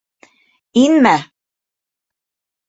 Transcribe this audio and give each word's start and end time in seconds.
Инмә! 0.83 1.13